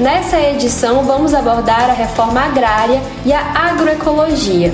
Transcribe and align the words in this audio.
Nessa 0.00 0.38
edição, 0.40 1.02
vamos 1.02 1.34
abordar 1.34 1.90
a 1.90 1.92
reforma 1.92 2.40
agrária 2.40 3.02
e 3.26 3.32
a 3.32 3.40
agroecologia. 3.40 4.72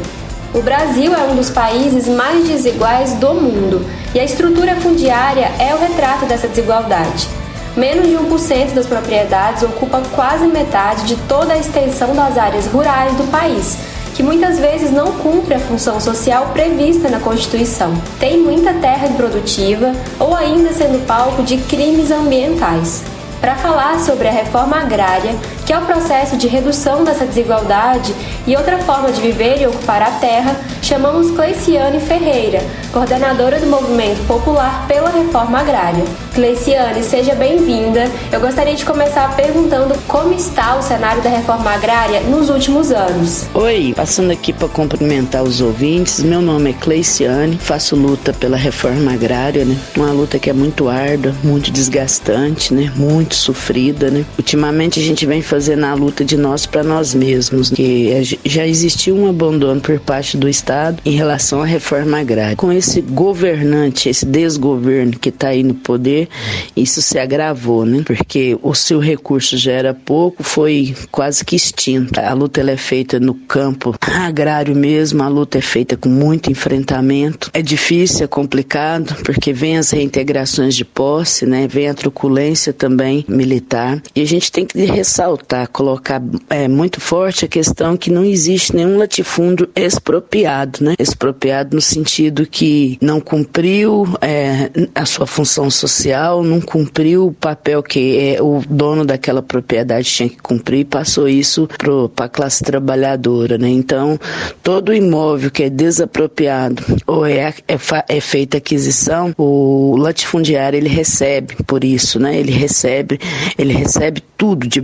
O 0.53 0.61
Brasil 0.61 1.15
é 1.15 1.23
um 1.23 1.35
dos 1.35 1.49
países 1.49 2.07
mais 2.07 2.47
desiguais 2.47 3.15
do 3.15 3.33
mundo 3.33 3.87
e 4.15 4.21
a 4.21 4.25
estrutura 4.25 4.77
fundiária 4.77 5.51
é 5.59 5.75
o 5.75 5.79
retrato 5.79 6.27
dessa 6.27 6.47
desigualdade. 6.47 7.27
Menos 7.75 8.07
de 8.07 8.17
1% 8.17 8.75
das 8.75 8.85
propriedades 8.85 9.63
ocupa 9.63 10.03
quase 10.15 10.47
metade 10.47 11.05
de 11.05 11.17
toda 11.23 11.55
a 11.55 11.59
extensão 11.59 12.15
das 12.15 12.37
áreas 12.37 12.67
rurais 12.67 13.17
do 13.17 13.25
país, 13.31 13.79
que 14.15 14.23
muitas 14.23 14.59
vezes 14.59 14.91
não 14.91 15.11
cumpre 15.13 15.55
a 15.55 15.59
função 15.59 15.99
social 16.01 16.51
prevista 16.53 17.09
na 17.09 17.19
Constituição. 17.19 17.95
Tem 18.21 18.41
muita 18.41 18.75
terra 18.75 19.07
improdutiva 19.07 19.91
ou 20.21 20.37
ainda 20.37 20.71
sendo 20.75 21.05
palco 21.07 21.43
de 21.43 21.57
crimes 21.57 22.11
ambientais 22.11 23.14
para 23.45 23.57
falar 23.57 24.01
sobre 24.01 24.27
a 24.27 24.31
reforma 24.31 24.81
agrária, 24.81 25.33
que 25.67 25.73
é 25.73 25.79
o 25.79 25.87
processo 25.87 26.37
de 26.37 26.47
redução 26.47 27.05
dessa 27.05 27.25
desigualdade 27.25 28.15
e 28.47 28.55
outra 28.55 28.79
forma 28.79 29.11
de 29.11 29.21
viver 29.21 29.61
e 29.63 29.67
ocupar 29.67 30.03
a 30.03 30.11
terra, 30.13 30.57
chamamos 30.83 31.31
Cleiciane 31.31 31.99
Ferreira, 32.01 32.63
coordenadora 32.93 33.59
do 33.59 33.67
Movimento 33.67 34.27
Popular 34.27 34.87
pela 34.87 35.09
Reforma 35.09 35.61
Agrária. 35.61 36.05
Cleiciane, 36.35 37.03
seja 37.03 37.35
bem-vinda. 37.35 38.11
Eu 38.31 38.41
gostaria 38.41 38.75
de 38.75 38.85
começar 38.85 39.35
perguntando 39.35 39.95
como 40.07 40.35
está 40.35 40.77
o 40.77 40.83
cenário 40.83 41.23
da 41.23 41.31
reforma 41.31 41.71
agrária 41.71 42.21
nos 42.21 42.51
últimos 42.51 42.91
anos. 42.91 43.47
Oi, 43.55 43.95
passando 43.97 44.33
aqui 44.33 44.53
para 44.53 44.69
cumprimentar 44.69 45.43
os 45.43 45.63
ouvintes. 45.63 46.23
Meu 46.23 46.43
nome 46.43 46.71
é 46.71 46.73
Cleiciane, 46.75 47.57
faço 47.57 47.97
luta 47.97 48.33
pela 48.33 48.57
reforma 48.57 49.13
agrária, 49.13 49.65
né? 49.65 49.77
Uma 49.97 50.13
luta 50.13 50.39
que 50.39 50.51
é 50.51 50.53
muito 50.53 50.89
árdua, 50.89 51.35
muito 51.43 51.71
desgastante, 51.71 52.75
né? 52.75 52.93
Muito 52.97 53.35
sofrida, 53.35 54.11
né? 54.11 54.27
Ultimamente 54.37 55.01
a 55.01 55.03
gente 55.03 55.25
vem 55.25 55.41
fazendo 55.41 55.54
a 55.55 55.95
luta 55.95 56.25
de 56.25 56.37
nós 56.37 56.67
para 56.67 56.83
nós 56.83 57.15
mesmos, 57.15 57.71
que 57.71 58.11
é, 58.11 58.23
já 58.45 58.67
existiu 58.67 59.17
um 59.17 59.29
abandono 59.29 59.81
por 59.81 60.01
parte 60.01 60.37
do 60.37 60.49
Estado 60.49 60.99
em 61.05 61.13
relação 61.13 61.63
à 61.63 61.65
reforma 61.65 62.19
agrária. 62.19 62.57
Com 62.57 62.73
esse 62.73 63.01
governante, 63.01 64.09
esse 64.09 64.27
desgoverno 64.27 65.19
que 65.19 65.29
está 65.29 65.49
aí 65.49 65.63
no 65.63 65.75
poder, 65.75 66.29
isso 66.77 67.01
se 67.01 67.19
agravou, 67.19 67.87
né? 67.87 68.03
Porque 68.05 68.59
o 68.63 68.75
seu 68.75 68.99
recurso 68.99 69.57
já 69.57 69.73
era 69.73 69.95
pouco, 69.95 70.43
foi 70.43 70.95
quase 71.11 71.45
que 71.45 71.55
extinto. 71.55 72.19
A 72.19 72.33
luta 72.33 72.61
é 72.61 72.77
feita 72.77 73.21
no 73.21 73.35
campo 73.35 73.95
agrário 74.01 74.75
mesmo, 74.75 75.23
a 75.23 75.29
luta 75.29 75.59
é 75.59 75.61
feita 75.61 75.97
com 75.97 76.09
muito 76.09 76.51
enfrentamento. 76.51 77.51
É 77.53 77.63
difícil, 77.63 78.25
é 78.25 78.27
complicado, 78.27 79.15
porque 79.23 79.53
vem 79.53 79.79
as 79.79 79.91
reintegrações 79.91 80.75
de 80.75 80.85
posse, 80.85 81.47
né? 81.47 81.69
Vem 81.69 81.89
a 81.89 81.95
truculência 81.95 82.73
também 82.73 83.25
militar. 83.29 84.03
E 84.15 84.23
a 84.23 84.27
gente 84.27 84.51
tem 84.51 84.65
que 84.65 84.79
ressaltar, 84.85 85.44
colocar 85.73 86.23
é, 86.49 86.69
muito 86.69 87.01
forte 87.01 87.45
a 87.45 87.49
questão 87.49 87.97
que 87.97 88.11
não 88.11 88.25
existe 88.25 88.75
nenhum 88.75 88.99
latifúndio 88.99 89.69
expropriado, 89.75 90.83
né? 90.83 90.95
Expropriado 90.99 91.75
no 91.75 91.83
sentido 91.83 92.47
que 92.47 92.99
não 93.01 93.21
cumpriu 93.21 94.07
é, 94.21 94.71
a 94.95 95.05
sua 95.05 95.27
função 95.27 95.71
social, 95.71 96.43
não 96.43 96.61
cumpriu 96.61 97.27
o 97.27 97.33
papel 97.33 97.83
que 97.83 98.19
é, 98.19 98.43
o 98.43 98.63
dono 98.69 99.05
daquela 99.05 99.43
propriedade 99.43 100.09
tinha 100.09 100.29
que 100.29 100.41
cumprir 100.41 100.81
e 100.81 100.85
passou 100.85 101.29
isso 101.29 101.69
para 101.79 102.27
a 102.27 102.29
classe 102.29 102.63
trabalhadora, 102.63 103.59
né? 103.59 103.69
Então, 103.69 104.19
todo 104.63 104.93
imóvel 104.93 105.51
que 105.51 105.65
é 105.65 105.71
desapropriado 105.71 106.83
ou 107.07 107.27
é, 107.27 107.55
é, 107.69 107.79
é 108.09 108.21
feita 108.21 108.59
aquisição, 108.59 109.33
o 109.37 109.97
latifundiário 109.97 110.77
ele 110.77 110.89
recebe 110.89 111.57
por 111.67 111.85
isso, 111.85 112.19
né? 112.19 112.39
Ele 112.39 112.53
recebe, 112.53 113.19
ele 113.59 113.73
recebe 113.73 114.23
tudo 114.37 114.67
de 114.67 114.81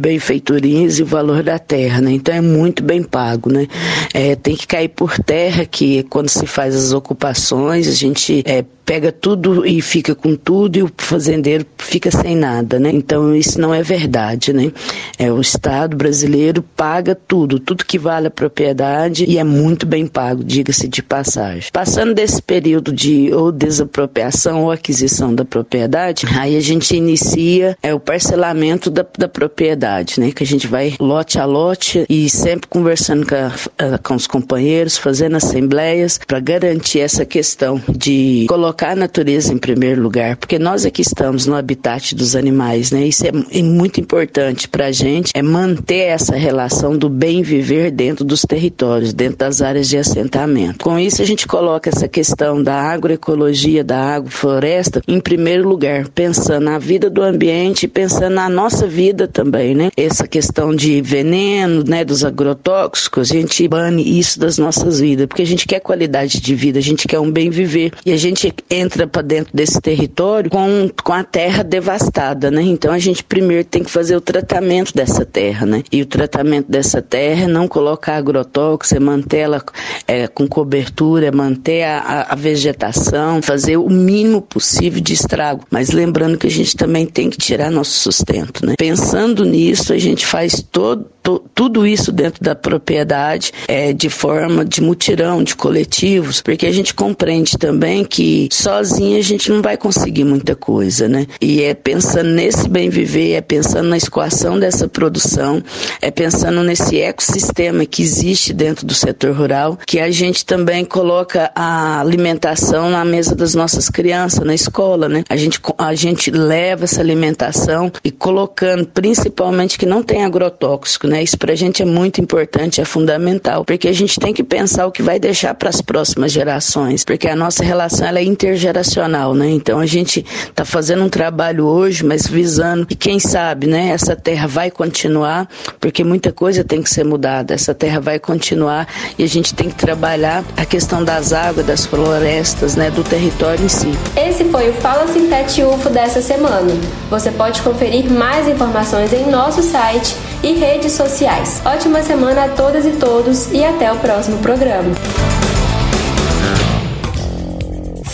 benfeitorias 0.51 0.99
e 0.99 1.03
o 1.03 1.07
valor 1.07 1.43
da 1.43 1.59
terra, 1.59 2.01
né? 2.01 2.13
Então 2.13 2.35
é 2.35 2.41
muito 2.41 2.83
bem 2.83 3.03
pago, 3.03 3.51
né? 3.51 3.67
É, 4.13 4.35
tem 4.35 4.57
que 4.57 4.67
cair 4.67 4.89
por 4.89 5.19
terra 5.19 5.65
que 5.65 6.03
quando 6.05 6.29
se 6.29 6.47
faz 6.47 6.75
as 6.75 6.93
ocupações 6.93 7.87
a 7.87 7.93
gente 7.93 8.43
é, 8.45 8.65
pega 8.91 9.13
tudo 9.13 9.65
e 9.65 9.81
fica 9.81 10.17
com 10.17 10.35
tudo 10.35 10.77
e 10.77 10.83
o 10.83 10.91
fazendeiro 10.97 11.65
fica 11.79 12.11
sem 12.11 12.35
nada, 12.35 12.77
né? 12.81 12.91
Então 12.93 13.37
isso 13.37 13.61
não 13.61 13.73
é 13.73 13.85
verdade, 13.85 14.53
né? 14.53 14.73
É 15.17 15.31
o 15.31 15.41
Estado 15.41 15.97
brasileiro 15.97 16.61
paga 16.61 17.15
tudo, 17.15 17.61
tudo 17.61 17.85
que 17.85 18.01
vale 18.01 18.27
a 18.27 18.33
propriedade 18.33 19.25
e 19.29 19.39
é 19.39 19.45
muito 19.45 19.87
bem 19.87 20.09
pago, 20.09 20.43
diga-se 20.43 20.89
de 20.89 21.05
passagem. 21.05 21.71
Passando 21.73 22.13
desse 22.13 22.43
período 22.43 22.93
de 22.93 23.33
ou 23.33 23.53
desapropriação 23.53 24.65
ou 24.65 24.73
aquisição 24.73 25.33
da 25.33 25.45
propriedade, 25.45 26.27
aí 26.37 26.57
a 26.57 26.61
gente 26.61 26.97
inicia 26.97 27.79
é 27.81 27.95
o 27.95 28.01
parcelamento 28.01 28.91
da, 28.91 29.07
da 29.17 29.29
propriedade, 29.29 30.19
né? 30.19 30.33
Que 30.33 30.43
a 30.43 30.47
gente 30.47 30.67
vai 30.67 30.97
lote 30.99 31.39
a 31.39 31.45
lote 31.45 32.05
e 32.11 32.29
sempre 32.29 32.67
conversando 32.67 33.25
com, 33.25 33.37
a, 33.37 33.99
com 33.99 34.17
os 34.17 34.27
companheiros, 34.27 34.99
fazendo 34.99 35.37
assembleias 35.37 36.19
para 36.27 36.41
garantir 36.41 36.99
essa 36.99 37.25
questão 37.25 37.81
de 37.89 38.47
colocar 38.49 38.80
colocar 38.81 38.93
a 38.93 38.97
natureza 38.97 39.53
em 39.53 39.59
primeiro 39.59 40.01
lugar, 40.01 40.37
porque 40.37 40.59
nós 40.59 40.87
aqui 40.87 41.03
estamos 41.03 41.47
no 41.47 41.55
habitat 41.55 42.15
dos 42.15 42.35
animais, 42.35 42.91
né? 42.91 43.07
Isso 43.07 43.25
é 43.27 43.63
muito 43.63 44.01
importante 44.01 44.67
para 44.67 44.87
a 44.87 44.93
gente, 44.93 45.33
é 45.35 45.43
manter 45.43 46.09
essa 46.09 46.35
relação 46.35 46.97
do 46.97 47.11
bem 47.11 47.43
viver 47.43 47.91
dentro 47.91 48.25
dos 48.25 48.43
territórios, 48.43 49.13
dentro 49.13 49.39
das 49.39 49.61
áreas 49.61 49.87
de 49.89 49.99
assentamento. 49.99 50.83
Com 50.83 50.99
isso, 50.99 51.21
a 51.21 51.27
gente 51.27 51.47
coloca 51.47 51.91
essa 51.91 52.09
questão 52.09 52.63
da 52.63 52.75
agroecologia, 52.75 53.85
da 53.85 54.15
agrofloresta 54.15 55.03
em 55.07 55.21
primeiro 55.21 55.69
lugar, 55.69 56.09
pensando 56.09 56.65
na 56.65 56.79
vida 56.79 57.11
do 57.11 57.23
ambiente 57.23 57.87
pensando 57.87 58.35
na 58.35 58.49
nossa 58.49 58.87
vida 58.87 59.29
também, 59.29 59.75
né? 59.75 59.91
Essa 59.97 60.27
questão 60.27 60.75
de 60.75 61.03
veneno, 61.03 61.85
né, 61.87 62.05
dos 62.05 62.25
agrotóxicos, 62.25 63.31
a 63.31 63.35
gente 63.35 63.69
bane 63.69 64.19
isso 64.19 64.41
das 64.41 64.57
nossas 64.57 65.01
vidas, 65.01 65.27
porque 65.27 65.43
a 65.43 65.47
gente 65.47 65.67
quer 65.67 65.81
qualidade 65.81 66.41
de 66.41 66.55
vida, 66.55 66.79
a 66.79 66.83
gente 66.83 67.07
quer 67.07 67.19
um 67.19 67.31
bem 67.31 67.51
viver 67.51 67.93
e 68.07 68.13
a 68.13 68.17
gente 68.17 68.55
entra 68.71 69.07
para 69.07 69.23
dentro 69.23 69.55
desse 69.55 69.81
território 69.81 70.49
com, 70.49 70.89
com 71.03 71.13
a 71.13 71.25
terra 71.25 71.65
devastada, 71.65 72.51
né? 72.51 72.63
Então 72.63 72.93
a 72.93 72.99
gente 72.99 73.25
primeiro 73.25 73.65
tem 73.65 73.83
que 73.83 73.91
fazer 73.91 74.15
o 74.15 74.21
tratamento 74.21 74.95
dessa 74.95 75.25
terra, 75.25 75.67
né? 75.67 75.83
E 75.91 76.01
o 76.01 76.07
tratamento 76.07 76.71
dessa 76.71 77.03
terra 77.03 77.45
é 77.45 77.49
não 77.49 77.67
colocar 77.67 78.17
agrotóxico, 78.17 78.97
é 78.97 79.01
manter 79.01 79.39
ela 79.39 79.63
é, 80.07 80.29
com 80.29 80.47
cobertura, 80.47 81.27
é 81.27 81.31
manter 81.33 81.83
a, 81.83 82.27
a, 82.31 82.35
vegetação, 82.37 83.43
fazer 83.43 83.77
o 83.77 83.89
mínimo 83.89 84.41
possível 84.41 85.01
de 85.01 85.15
estrago. 85.15 85.65
Mas 85.71 85.91
lembrando 85.91 86.39
que 86.39 86.47
a 86.47 86.51
gente 86.51 86.77
também 86.77 87.07
tem 87.07 87.29
que 87.29 87.39
tirar 87.39 87.71
nosso 87.71 87.93
sustento, 87.93 88.65
né? 88.65 88.75
Pensando 88.79 89.45
nisso, 89.45 89.93
a 89.93 89.99
gente 89.99 90.25
faz 90.25 90.63
todo 90.63 91.09
tudo 91.55 91.87
isso 91.87 92.11
dentro 92.11 92.43
da 92.43 92.55
propriedade 92.55 93.53
é, 93.69 93.93
de 93.93 94.09
forma 94.09 94.65
de 94.65 94.81
mutirão, 94.81 95.45
de 95.45 95.55
coletivos, 95.55 96.41
porque 96.41 96.67
a 96.67 96.73
gente 96.73 96.95
compreende 96.95 97.59
também 97.59 98.05
que 98.05 98.49
sozinha 98.55 99.19
a 99.19 99.23
gente 99.23 99.51
não 99.51 99.63
vai 99.63 99.77
conseguir 99.77 100.25
muita 100.25 100.55
coisa, 100.55 101.09
né? 101.09 101.27
E 101.41 101.63
é 101.63 101.75
pensando 101.75 102.31
nesse 102.31 102.69
bem 102.69 102.89
viver, 102.89 103.33
é 103.33 103.41
pensando 103.41 103.89
na 103.89 103.97
escoação 103.97 104.59
dessa 104.59 104.89
produção, 104.89 105.63
é 106.01 106.11
pensando 106.11 106.63
nesse 106.63 107.01
ecossistema 107.01 107.85
que 107.87 108.03
existe 108.03 108.53
dentro 108.53 108.87
do 108.87 108.95
setor 108.95 109.35
rural, 109.35 109.79
que 109.87 110.01
a 110.01 110.11
gente 110.11 110.45
também 110.45 110.85
coloca 110.85 111.51
a 111.55 112.01
alimentação 112.01 112.91
na 112.91 113.05
mesa 113.05 113.35
das 113.35 113.55
nossas 113.55 113.89
crianças, 113.89 114.45
na 114.45 114.55
escola, 114.55 115.09
né? 115.09 115.25
A 115.29 115.37
gente, 115.37 115.61
a 115.79 115.95
gente 115.95 116.31
leva 116.31 116.85
essa 116.85 117.01
alimentação 117.01 117.91
e 118.05 118.11
colocando, 118.11 118.87
principalmente 118.87 119.79
que 119.79 119.87
não 119.87 120.03
tem 120.03 120.25
agrotóxico, 120.25 121.07
né? 121.07 121.23
Isso 121.23 121.39
para 121.39 121.53
a 121.53 121.57
gente 121.57 121.83
é 121.83 121.85
muito 121.85 122.21
importante, 122.21 122.81
é 122.81 122.85
fundamental, 122.85 123.65
porque 123.65 123.89
a 123.89 123.93
gente 123.93 124.19
tem 124.19 124.33
que 124.33 124.43
pensar 124.43 124.87
o 124.87 124.93
que 124.93 125.03
vai 125.03 125.19
deixar 125.19 125.55
para 125.55 125.69
as 125.69 125.81
próximas 125.81 126.33
gerações, 126.33 127.05
porque 127.05 127.29
a 127.29 127.37
nossa 127.37 127.63
relação 127.63 128.07
ela 128.07 128.19
é 128.19 128.25
intergeracional, 128.41 129.35
né? 129.35 129.51
Então 129.51 129.79
a 129.79 129.87
gente 129.87 130.25
está 130.49 130.65
fazendo 130.65 131.05
um 131.05 131.11
trabalho 131.11 131.67
hoje, 131.67 132.03
mas 132.03 132.27
visando 132.27 132.87
que 132.87 132.95
quem 132.95 133.19
sabe, 133.19 133.67
né? 133.67 133.91
Essa 133.91 134.17
terra 134.17 134.47
vai 134.47 134.71
continuar, 134.71 135.47
porque 135.79 136.03
muita 136.03 136.33
coisa 136.33 136.65
tem 136.65 136.83
que 136.83 136.89
ser 136.89 137.05
mudada. 137.05 137.53
Essa 137.53 137.75
terra 137.75 138.01
vai 138.01 138.19
continuar 138.19 138.89
e 139.19 139.25
a 139.25 139.27
gente 139.27 139.55
tem 139.55 139.69
que 139.69 139.75
trabalhar 139.75 140.43
a 140.57 140.65
questão 140.65 141.05
das 141.05 141.35
águas, 141.35 141.67
das 141.67 141.85
florestas, 141.85 142.77
né? 142.77 142.91
Do 142.91 143.05
território 143.05 143.63
em 143.63 143.69
si. 143.69 143.93
Esse 144.17 144.45
foi 144.45 144.71
o 144.71 144.73
Fala 144.75 145.07
Sintete 145.07 145.63
UFO 145.63 145.91
dessa 145.91 146.23
semana. 146.23 146.73
Você 147.11 147.31
pode 147.31 147.61
conferir 147.61 148.11
mais 148.11 148.49
informações 148.49 149.13
em 149.13 149.29
nosso 149.31 149.63
site 149.63 150.17
e 150.43 150.53
redes 150.55 150.93
sociais. 150.93 151.61
Ótima 151.65 152.03
semana 152.03 152.45
a 152.45 152.49
todas 152.49 152.87
e 152.87 152.93
todos 152.93 153.53
e 153.53 153.63
até 153.63 153.93
o 153.93 153.97
próximo 153.97 154.39
programa. 154.39 154.91